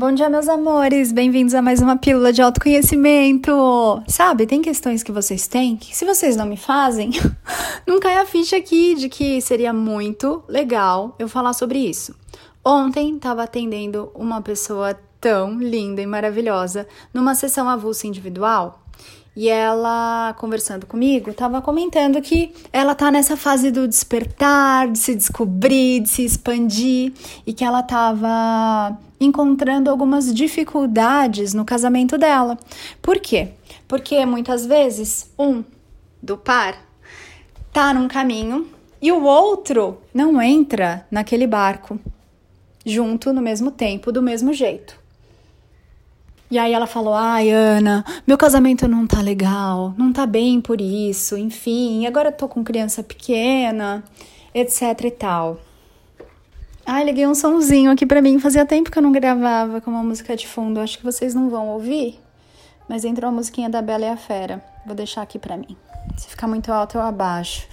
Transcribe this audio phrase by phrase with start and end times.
[0.00, 1.12] Bom dia, meus amores!
[1.12, 3.52] Bem-vindos a mais uma pílula de autoconhecimento!
[4.08, 7.10] Sabe, tem questões que vocês têm que, se vocês não me fazem,
[7.86, 12.16] não cai a ficha aqui de que seria muito legal eu falar sobre isso.
[12.64, 18.82] Ontem estava atendendo uma pessoa tão linda e maravilhosa numa sessão avulsa individual
[19.36, 25.14] e ela, conversando comigo, estava comentando que ela tá nessa fase do despertar, de se
[25.14, 27.12] descobrir, de se expandir
[27.46, 32.58] e que ela estava encontrando algumas dificuldades no casamento dela.
[33.00, 33.50] Por quê?
[33.86, 35.62] Porque muitas vezes um
[36.22, 36.76] do par
[37.72, 38.68] tá num caminho
[39.00, 41.98] e o outro não entra naquele barco
[42.84, 44.99] junto no mesmo tempo, do mesmo jeito.
[46.50, 50.80] E aí ela falou: Ai, Ana, meu casamento não tá legal, não tá bem por
[50.80, 54.02] isso, enfim, agora eu tô com criança pequena,
[54.52, 55.60] etc e tal.
[56.84, 60.02] Ai, liguei um somzinho aqui pra mim, fazia tempo que eu não gravava com uma
[60.02, 62.18] música de fundo, acho que vocês não vão ouvir,
[62.88, 65.76] mas entrou a musiquinha da Bela e a Fera, vou deixar aqui pra mim.
[66.16, 67.68] Se ficar muito alto, eu abaixo.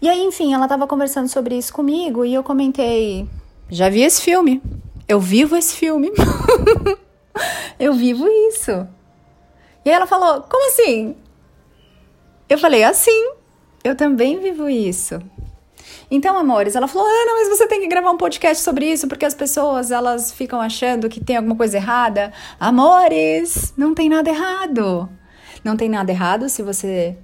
[0.00, 3.28] E aí, enfim, ela tava conversando sobre isso comigo e eu comentei:
[3.68, 4.62] Já vi esse filme,
[5.06, 6.10] eu vivo esse filme.
[7.78, 8.86] eu vivo isso.
[9.84, 11.16] E ela falou: Como assim?
[12.48, 13.32] Eu falei: Assim,
[13.82, 15.20] eu também vivo isso.
[16.10, 19.24] Então, amores, ela falou: Ana, mas você tem que gravar um podcast sobre isso porque
[19.24, 22.32] as pessoas elas ficam achando que tem alguma coisa errada.
[22.58, 25.08] Amores, não tem nada errado.
[25.62, 27.16] Não tem nada errado se você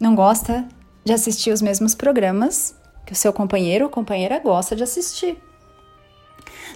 [0.00, 0.66] não gosta
[1.04, 2.74] de assistir os mesmos programas
[3.06, 5.38] que o seu companheiro ou companheira gosta de assistir.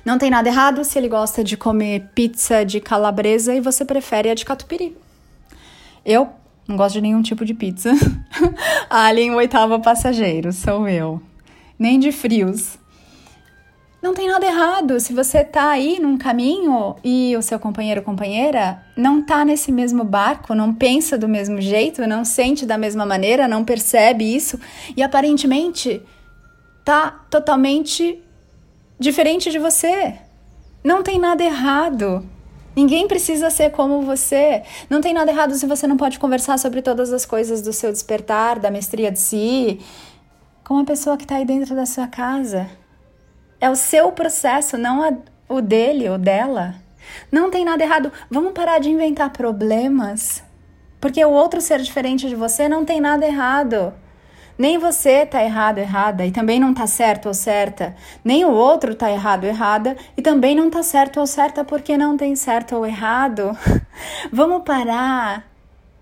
[0.05, 4.31] Não tem nada errado se ele gosta de comer pizza de calabresa e você prefere
[4.31, 4.97] a de catupiry.
[6.05, 6.31] Eu
[6.67, 7.91] não gosto de nenhum tipo de pizza.
[8.89, 11.21] Alien, oitava passageiro, sou eu.
[11.79, 12.79] Nem de frios.
[14.03, 18.05] Não tem nada errado se você tá aí num caminho e o seu companheiro ou
[18.05, 23.05] companheira não tá nesse mesmo barco, não pensa do mesmo jeito, não sente da mesma
[23.05, 24.59] maneira, não percebe isso
[24.97, 26.01] e aparentemente
[26.83, 28.23] tá totalmente
[29.01, 30.15] diferente de você.
[30.85, 32.25] Não tem nada errado.
[32.77, 34.63] Ninguém precisa ser como você.
[34.89, 37.91] Não tem nada errado se você não pode conversar sobre todas as coisas do seu
[37.91, 39.81] despertar, da mestria de si,
[40.63, 42.69] com uma pessoa que está aí dentro da sua casa.
[43.61, 45.13] É o seu processo, não a,
[45.49, 46.77] o dele ou dela.
[47.33, 48.13] Não tem nada errado.
[48.31, 50.43] Vamos parar de inventar problemas.
[51.01, 53.93] Porque o outro ser diferente de você não tem nada errado.
[54.61, 57.97] Nem você tá errado, errada, e também não tá certo ou certa.
[58.23, 62.15] Nem o outro tá errado, errada, e também não tá certo ou certa porque não
[62.15, 63.57] tem certo ou errado.
[64.31, 65.51] vamos parar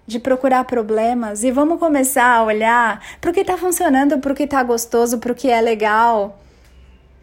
[0.05, 4.35] de procurar problemas e vamos começar a olhar para o que tá funcionando, para o
[4.35, 6.37] que tá gostoso, para o que é legal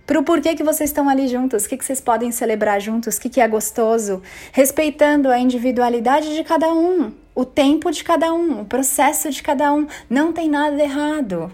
[0.07, 3.17] para o porquê que vocês estão ali juntos, o que, que vocês podem celebrar juntos,
[3.17, 4.21] o que, que é gostoso,
[4.51, 9.71] respeitando a individualidade de cada um, o tempo de cada um, o processo de cada
[9.73, 9.85] um.
[10.09, 11.51] Não tem nada errado.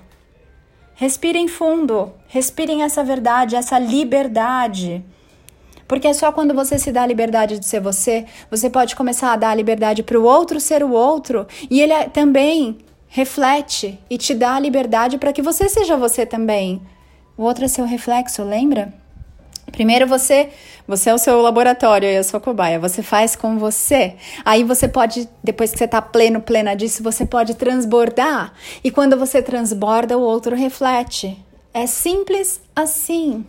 [0.93, 5.03] Respirem fundo, respirem essa verdade, essa liberdade.
[5.87, 9.33] Porque é só quando você se dá a liberdade de ser você, você pode começar
[9.33, 12.77] a dar a liberdade para o outro ser o outro, e ele também
[13.07, 16.81] reflete e te dá a liberdade para que você seja você também.
[17.35, 18.93] O outro é seu reflexo, lembra?
[19.71, 20.49] Primeiro você,
[20.87, 24.15] você é o seu laboratório e a sua cobaia, você faz com você.
[24.43, 28.53] Aí você pode, depois que você tá pleno, plena disso, você pode transbordar.
[28.83, 31.37] E quando você transborda, o outro reflete.
[31.73, 33.45] É simples assim.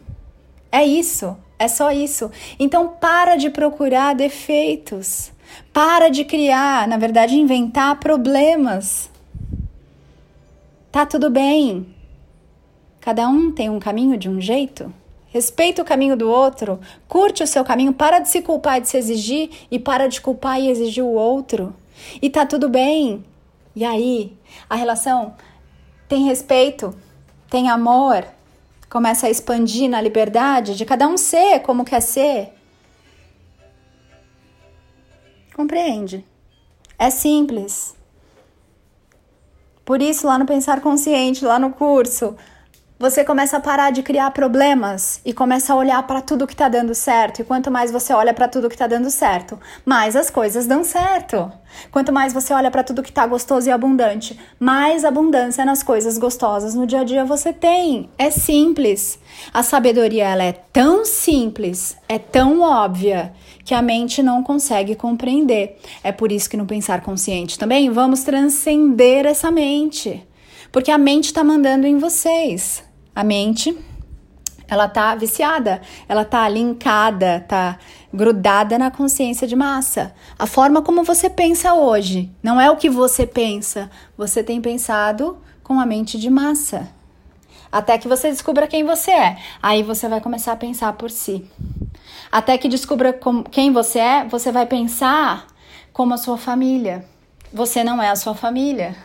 [0.70, 2.30] É isso, é só isso.
[2.58, 5.32] Então para de procurar defeitos.
[5.72, 9.10] Para de criar, na verdade, inventar problemas.
[10.90, 11.94] Tá tudo bem.
[13.00, 14.92] Cada um tem um caminho de um jeito.
[15.32, 16.78] Respeita o caminho do outro,
[17.09, 20.20] curte o seu caminho, para de se culpar e de se exigir e para de
[20.20, 21.75] culpar e exigir o outro.
[22.20, 23.25] E tá tudo bem.
[23.75, 24.37] E aí,
[24.69, 25.34] a relação
[26.06, 26.94] tem respeito,
[27.48, 28.26] tem amor,
[28.91, 32.53] começa a expandir na liberdade de cada um ser como quer ser.
[35.55, 36.26] Compreende?
[36.99, 37.94] É simples.
[39.82, 42.37] Por isso, lá no Pensar Consciente, lá no curso,
[43.02, 46.69] você começa a parar de criar problemas e começa a olhar para tudo que está
[46.69, 47.40] dando certo.
[47.40, 50.84] E quanto mais você olha para tudo que está dando certo, mais as coisas dão
[50.84, 51.50] certo.
[51.90, 56.16] Quanto mais você olha para tudo que está gostoso e abundante, mais abundância nas coisas
[56.16, 58.08] gostosas no dia a dia você tem.
[58.16, 59.19] É simples.
[59.52, 63.32] A sabedoria ela é tão simples, é tão óbvia
[63.64, 65.76] que a mente não consegue compreender.
[66.04, 70.25] É por isso que no pensar consciente também vamos transcender essa mente.
[70.70, 72.91] Porque a mente está mandando em vocês.
[73.14, 73.76] A mente,
[74.67, 77.79] ela tá viciada, ela tá linkada, tá
[78.12, 80.14] grudada na consciência de massa.
[80.38, 83.91] A forma como você pensa hoje não é o que você pensa.
[84.17, 86.88] Você tem pensado com a mente de massa.
[87.70, 89.37] Até que você descubra quem você é.
[89.62, 91.44] Aí você vai começar a pensar por si.
[92.31, 93.19] Até que descubra
[93.50, 95.47] quem você é, você vai pensar
[95.93, 97.05] como a sua família.
[97.53, 98.97] Você não é a sua família.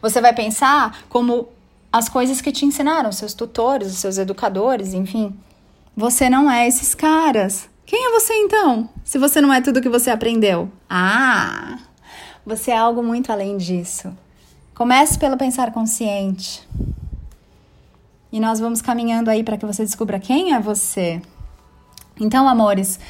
[0.00, 1.48] Você vai pensar como
[1.96, 5.34] as coisas que te ensinaram, seus tutores, os seus educadores, enfim.
[5.96, 7.70] Você não é esses caras.
[7.86, 8.90] Quem é você então?
[9.02, 10.70] Se você não é tudo que você aprendeu.
[10.90, 11.78] Ah,
[12.44, 14.14] você é algo muito além disso.
[14.74, 16.68] Comece pelo pensar consciente.
[18.30, 21.22] E nós vamos caminhando aí para que você descubra quem é você.
[22.20, 23.00] Então, amores,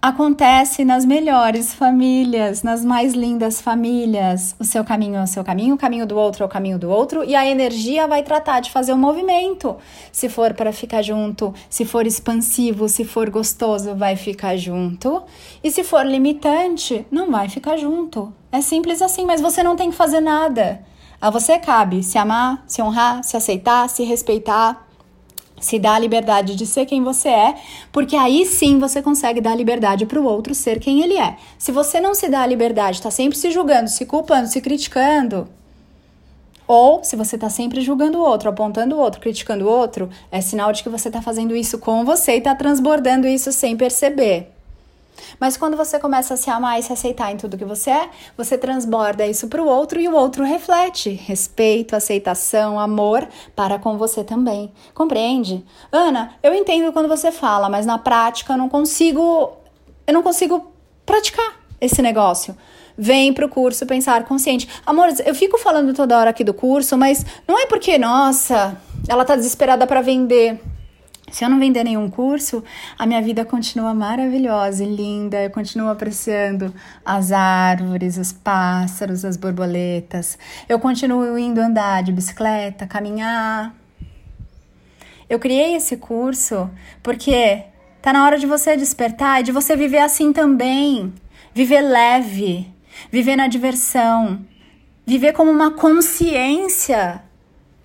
[0.00, 4.54] acontece nas melhores famílias, nas mais lindas famílias.
[4.58, 6.88] O seu caminho é o seu caminho, o caminho do outro é o caminho do
[6.88, 9.76] outro, e a energia vai tratar de fazer o um movimento.
[10.12, 15.22] Se for para ficar junto, se for expansivo, se for gostoso, vai ficar junto.
[15.62, 18.32] E se for limitante, não vai ficar junto.
[18.52, 20.80] É simples assim, mas você não tem que fazer nada.
[21.20, 24.85] A você cabe se amar, se honrar, se aceitar, se respeitar
[25.60, 27.54] se dá a liberdade de ser quem você é,
[27.90, 31.36] porque aí sim você consegue dar liberdade para o outro ser quem ele é.
[31.58, 35.48] Se você não se dá a liberdade, está sempre se julgando, se culpando, se criticando,
[36.66, 40.40] ou se você está sempre julgando o outro, apontando o outro, criticando o outro, é
[40.40, 44.55] sinal de que você está fazendo isso com você e está transbordando isso sem perceber.
[45.38, 48.10] Mas quando você começa a se amar e se aceitar em tudo que você é,
[48.36, 53.96] você transborda isso para o outro e o outro reflete respeito, aceitação, amor para com
[53.96, 54.72] você também.
[54.94, 55.64] Compreende?
[55.90, 59.52] Ana, eu entendo quando você fala, mas na prática eu não consigo
[60.06, 60.72] eu não consigo
[61.04, 62.56] praticar esse negócio.
[62.96, 64.68] Vem pro curso Pensar Consciente.
[64.86, 69.24] Amores, eu fico falando toda hora aqui do curso, mas não é porque, nossa, ela
[69.24, 70.60] tá desesperada para vender.
[71.30, 72.62] Se eu não vender nenhum curso,
[72.96, 75.42] a minha vida continua maravilhosa e linda.
[75.42, 76.72] Eu continuo apreciando
[77.04, 80.38] as árvores, os pássaros, as borboletas.
[80.68, 83.74] Eu continuo indo andar de bicicleta, caminhar.
[85.28, 86.70] Eu criei esse curso
[87.02, 87.64] porque
[88.00, 91.12] tá na hora de você despertar e de você viver assim também.
[91.52, 92.72] Viver leve,
[93.10, 94.44] viver na diversão,
[95.04, 97.25] viver como uma consciência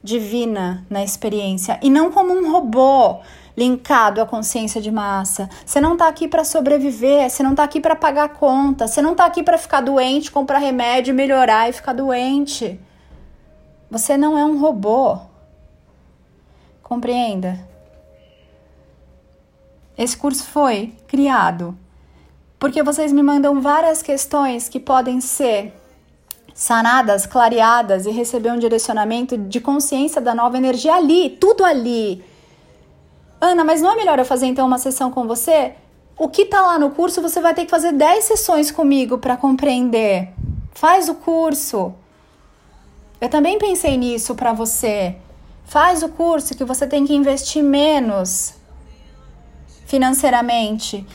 [0.03, 3.19] divina na experiência e não como um robô
[3.55, 5.49] linkado à consciência de massa.
[5.65, 9.11] Você não está aqui para sobreviver, você não está aqui para pagar conta, você não
[9.11, 12.79] está aqui para ficar doente, comprar remédio, melhorar e ficar doente.
[13.89, 15.19] Você não é um robô.
[16.81, 17.59] Compreenda?
[19.97, 21.77] Esse curso foi criado
[22.57, 25.73] porque vocês me mandam várias questões que podem ser
[26.53, 32.23] sanadas, clareadas e receber um direcionamento de consciência da nova energia ali, tudo ali.
[33.39, 35.73] Ana, mas não é melhor eu fazer então uma sessão com você?
[36.17, 39.35] O que tá lá no curso você vai ter que fazer 10 sessões comigo para
[39.35, 40.29] compreender.
[40.73, 41.93] Faz o curso.
[43.19, 45.15] Eu também pensei nisso para você.
[45.65, 48.53] Faz o curso que você tem que investir menos
[49.85, 51.05] financeiramente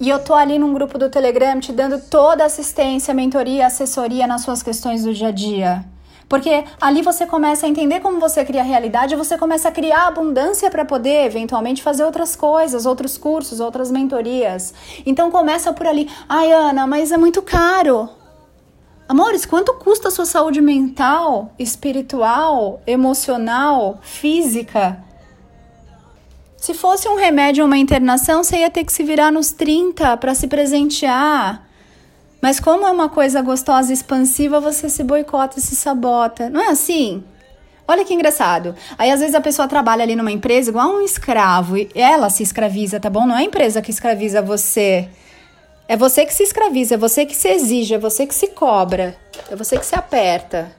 [0.00, 4.42] e eu tô ali num grupo do Telegram te dando toda assistência, mentoria, assessoria nas
[4.42, 5.84] suas questões do dia a dia.
[6.28, 10.08] Porque ali você começa a entender como você cria a realidade, você começa a criar
[10.08, 14.74] abundância para poder eventualmente fazer outras coisas, outros cursos, outras mentorias.
[15.04, 16.10] Então começa por ali.
[16.28, 18.08] Ai, Ana, mas é muito caro.
[19.06, 25.04] Amores, quanto custa a sua saúde mental, espiritual, emocional, física?
[26.64, 30.16] Se fosse um remédio ou uma internação, você ia ter que se virar nos 30
[30.16, 31.62] para se presentear.
[32.40, 36.48] Mas como é uma coisa gostosa e expansiva, você se boicota se sabota.
[36.48, 37.22] Não é assim?
[37.86, 38.74] Olha que engraçado.
[38.96, 42.42] Aí às vezes a pessoa trabalha ali numa empresa igual um escravo e ela se
[42.42, 43.26] escraviza, tá bom?
[43.26, 45.06] Não é a empresa que escraviza você.
[45.86, 49.14] É você que se escraviza, é você que se exige, é você que se cobra,
[49.50, 50.72] é você que se aperta.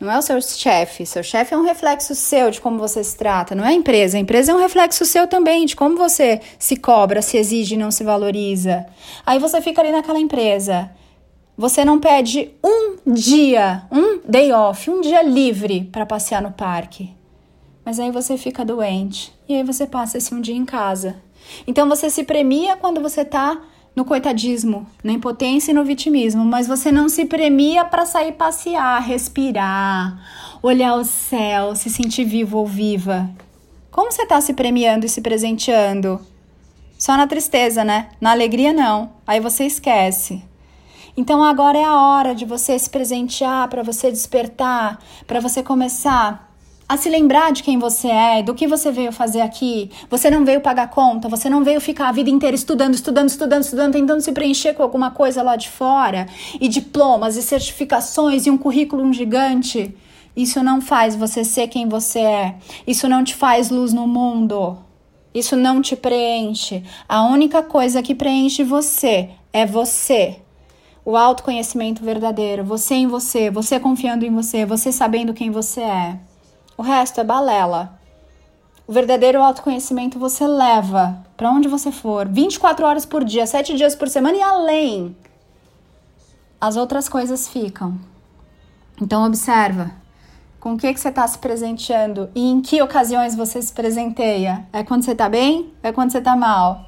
[0.00, 1.04] Não é o seu chefe.
[1.04, 3.54] Seu chefe é um reflexo seu de como você se trata.
[3.54, 4.16] Não é a empresa.
[4.16, 7.90] A empresa é um reflexo seu também de como você se cobra, se exige não
[7.90, 8.86] se valoriza.
[9.26, 10.90] Aí você fica ali naquela empresa.
[11.56, 17.12] Você não pede um dia, um day off, um dia livre para passear no parque.
[17.84, 19.34] Mas aí você fica doente.
[19.48, 21.16] E aí você passa esse um dia em casa.
[21.66, 23.60] Então você se premia quando você tá
[23.98, 29.02] no coitadismo, na impotência e no vitimismo, mas você não se premia para sair passear,
[29.02, 30.16] respirar,
[30.62, 33.28] olhar o céu, se sentir vivo ou viva.
[33.90, 36.20] Como você está se premiando e se presenteando?
[36.96, 38.10] Só na tristeza, né?
[38.20, 39.10] Na alegria, não.
[39.26, 40.44] Aí você esquece.
[41.16, 46.47] Então agora é a hora de você se presentear, para você despertar, para você começar
[46.88, 49.90] a se lembrar de quem você é, do que você veio fazer aqui.
[50.08, 53.62] Você não veio pagar conta, você não veio ficar a vida inteira estudando, estudando, estudando,
[53.62, 56.26] estudando, tentando se preencher com alguma coisa lá de fora,
[56.58, 59.94] e diplomas, e certificações, e um currículo gigante.
[60.34, 62.54] Isso não faz você ser quem você é.
[62.86, 64.78] Isso não te faz luz no mundo.
[65.34, 66.82] Isso não te preenche.
[67.06, 70.36] A única coisa que preenche você é você.
[71.04, 76.27] O autoconhecimento verdadeiro, você em você, você confiando em você, você sabendo quem você é.
[76.78, 77.98] O resto é balela.
[78.86, 83.96] O verdadeiro autoconhecimento você leva para onde você for, 24 horas por dia, 7 dias
[83.96, 85.16] por semana e além.
[86.60, 87.98] As outras coisas ficam.
[89.02, 89.90] Então observa
[90.60, 94.64] com o que, que você está se presenteando e em que ocasiões você se presenteia.
[94.72, 95.72] É quando você está bem?
[95.82, 96.86] É quando você está mal?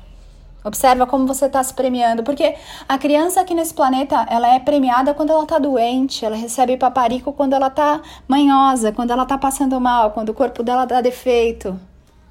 [0.63, 2.55] Observa como você está se premiando, porque
[2.87, 7.33] a criança aqui nesse planeta, ela é premiada quando ela está doente, ela recebe paparico
[7.33, 11.81] quando ela está manhosa, quando ela está passando mal, quando o corpo dela dá defeito.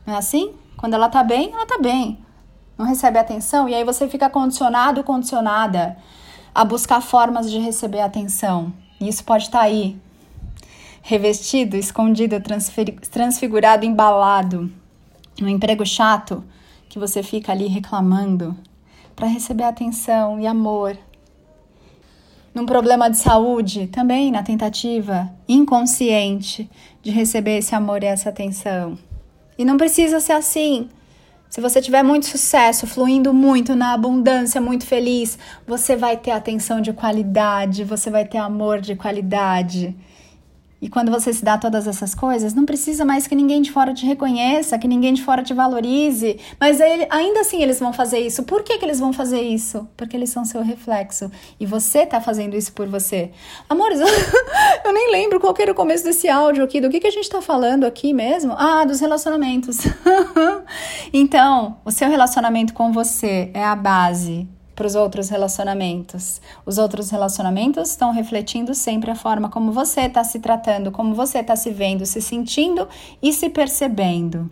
[0.05, 0.53] Não é assim?
[0.77, 2.19] Quando ela está bem, ela está bem.
[2.77, 5.98] Não recebe atenção e aí você fica condicionado, condicionada
[6.53, 8.71] a buscar formas de receber atenção.
[9.01, 10.00] E isso pode estar tá aí,
[11.01, 12.36] revestido, escondido,
[13.09, 14.71] transfigurado, embalado,
[15.41, 16.43] um emprego chato
[16.89, 18.58] que você fica ali reclamando
[19.15, 20.98] para receber atenção e amor.
[22.53, 26.67] Num problema de saúde, também na tentativa inconsciente
[27.01, 28.98] de receber esse amor e essa atenção.
[29.58, 30.89] E não precisa ser assim.
[31.50, 36.81] Se você tiver muito sucesso, fluindo muito na abundância, muito feliz, você vai ter atenção
[36.81, 39.96] de qualidade, você vai ter amor de qualidade.
[40.81, 43.93] E quando você se dá todas essas coisas, não precisa mais que ninguém de fora
[43.93, 46.39] te reconheça, que ninguém de fora te valorize.
[46.59, 48.43] Mas ainda assim eles vão fazer isso.
[48.43, 49.88] Por que, que eles vão fazer isso?
[49.98, 51.29] Porque eles são seu reflexo.
[51.59, 53.31] E você tá fazendo isso por você.
[53.69, 54.00] Amores,
[54.86, 56.79] eu nem lembro qual era o começo desse áudio aqui.
[56.79, 58.53] Do que, que a gente tá falando aqui mesmo?
[58.57, 59.79] Ah, dos relacionamentos.
[61.12, 64.48] então, o seu relacionamento com você é a base
[64.79, 66.39] para os outros relacionamentos.
[66.65, 71.39] Os outros relacionamentos estão refletindo sempre a forma como você está se tratando, como você
[71.39, 72.88] está se vendo, se sentindo
[73.21, 74.50] e se percebendo.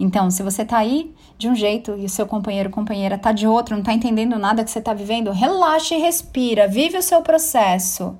[0.00, 3.32] Então, se você está aí de um jeito e o seu companheiro ou companheira está
[3.32, 7.02] de outro, não está entendendo nada que você está vivendo, relaxa e respira, vive o
[7.02, 8.16] seu processo.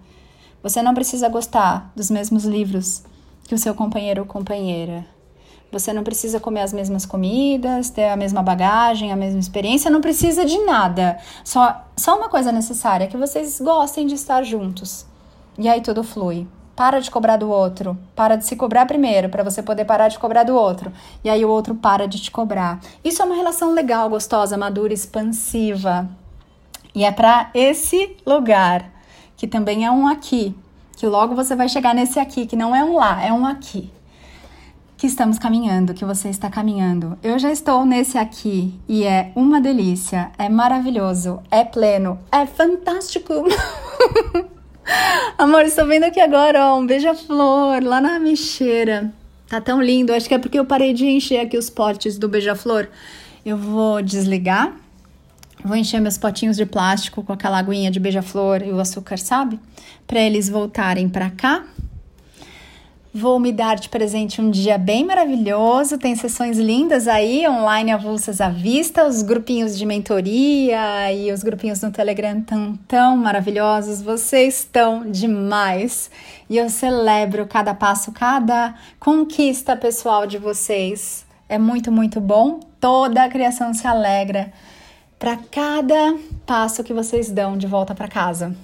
[0.63, 3.03] Você não precisa gostar dos mesmos livros
[3.49, 5.16] que o seu companheiro ou companheira.
[5.73, 10.01] Você não precisa comer as mesmas comidas, ter a mesma bagagem, a mesma experiência, não
[10.01, 11.19] precisa de nada.
[11.45, 15.05] Só, só uma coisa necessária, que vocês gostem de estar juntos.
[15.59, 16.47] E aí tudo flui.
[16.77, 17.99] Para de cobrar do outro.
[18.15, 20.93] Para de se cobrar primeiro, para você poder parar de cobrar do outro.
[21.25, 22.81] E aí o outro para de te cobrar.
[23.03, 26.09] Isso é uma relação legal, gostosa, madura, expansiva.
[26.95, 28.91] E é para esse lugar,
[29.37, 30.55] que também é um aqui,
[30.97, 33.91] que logo você vai chegar nesse aqui, que não é um lá, é um aqui
[34.97, 37.19] que estamos caminhando, que você está caminhando.
[37.23, 43.35] Eu já estou nesse aqui e é uma delícia, é maravilhoso, é pleno, é fantástico.
[45.37, 49.13] Amor, estou vendo aqui agora, ó, um beija-flor lá na mexeira.
[49.49, 52.29] Tá tão lindo, acho que é porque eu parei de encher aqui os potes do
[52.29, 52.89] beija-flor.
[53.45, 54.75] Eu vou desligar,
[55.63, 59.61] vou encher meus potinhos de plástico com aquela aguinha de beija-flor e o açúcar, sabe?
[60.07, 61.65] Para eles voltarem para cá
[63.19, 65.97] Vou me dar de presente um dia bem maravilhoso.
[65.97, 71.81] Tem sessões lindas aí, online avulsas à vista, os grupinhos de mentoria e os grupinhos
[71.81, 74.03] no Telegram tão, tão maravilhosos.
[74.03, 76.11] Vocês estão demais.
[76.51, 81.25] E eu celebro cada passo, cada conquista pessoal de vocês.
[81.49, 82.61] É muito, muito bom.
[82.79, 84.53] Toda a criação se alegra
[85.19, 88.55] para cada passo que vocês dão de volta para casa.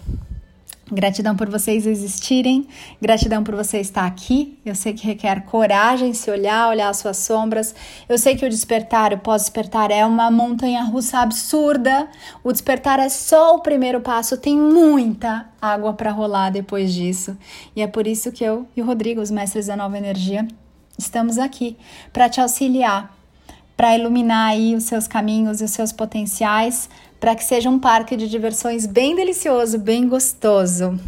[0.92, 2.68] Gratidão por vocês existirem,
[3.00, 4.58] gratidão por você estar aqui.
[4.62, 7.74] Eu sei que requer coragem se olhar, olhar as suas sombras.
[8.06, 12.08] Eu sei que o despertar, o pós-despertar é uma montanha russa absurda.
[12.44, 17.38] O despertar é só o primeiro passo, tem muita água para rolar depois disso.
[17.74, 20.46] E é por isso que eu e o Rodrigo, os mestres da nova energia,
[20.98, 21.74] estamos aqui
[22.12, 23.16] para te auxiliar,
[23.78, 26.90] para iluminar aí os seus caminhos e os seus potenciais,
[27.22, 30.98] para que seja um parque de diversões bem delicioso, bem gostoso.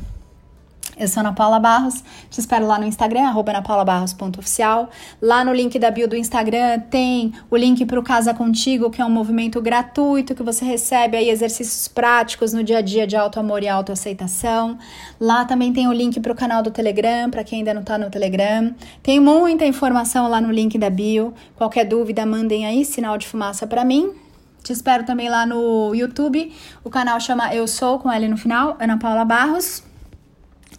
[0.96, 4.90] Eu sou Ana Paula Barros, te espero lá no Instagram, arroba anapaulabarros.oficial.
[5.20, 9.02] Lá no link da bio do Instagram tem o link para o Casa Contigo, que
[9.02, 13.16] é um movimento gratuito que você recebe aí exercícios práticos no dia a dia de
[13.16, 14.78] auto-amor e autoaceitação.
[15.20, 17.98] Lá também tem o link para o canal do Telegram, para quem ainda não está
[17.98, 18.72] no Telegram.
[19.02, 21.34] Tem muita informação lá no link da bio.
[21.56, 24.23] Qualquer dúvida, mandem aí sinal de fumaça para mim.
[24.64, 26.50] Te espero também lá no YouTube.
[26.82, 29.84] O canal chama Eu Sou, com L no final, Ana Paula Barros.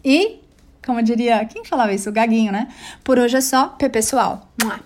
[0.04, 0.39] E
[0.86, 2.10] Como diria, quem falava isso?
[2.10, 2.68] O Gaguinho, né?
[3.04, 4.50] Por hoje é só, P pessoal.
[4.62, 4.80] Mua.